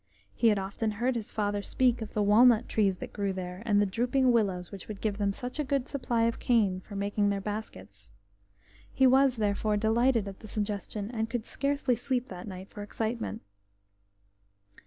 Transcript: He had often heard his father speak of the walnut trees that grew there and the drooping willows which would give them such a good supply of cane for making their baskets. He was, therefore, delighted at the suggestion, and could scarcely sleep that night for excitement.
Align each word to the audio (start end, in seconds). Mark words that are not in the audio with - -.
He 0.33 0.47
had 0.47 0.57
often 0.57 0.93
heard 0.93 1.13
his 1.13 1.29
father 1.31 1.61
speak 1.61 2.01
of 2.01 2.15
the 2.15 2.23
walnut 2.23 2.67
trees 2.67 2.97
that 2.97 3.13
grew 3.13 3.33
there 3.33 3.61
and 3.67 3.79
the 3.79 3.85
drooping 3.85 4.31
willows 4.31 4.71
which 4.71 4.87
would 4.87 4.99
give 4.99 5.19
them 5.19 5.31
such 5.31 5.59
a 5.59 5.63
good 5.63 5.87
supply 5.87 6.23
of 6.23 6.39
cane 6.39 6.79
for 6.79 6.95
making 6.95 7.29
their 7.29 7.39
baskets. 7.39 8.11
He 8.91 9.05
was, 9.05 9.35
therefore, 9.35 9.77
delighted 9.77 10.27
at 10.27 10.39
the 10.39 10.47
suggestion, 10.47 11.11
and 11.11 11.29
could 11.29 11.45
scarcely 11.45 11.95
sleep 11.95 12.29
that 12.29 12.47
night 12.47 12.71
for 12.71 12.81
excitement. 12.81 13.43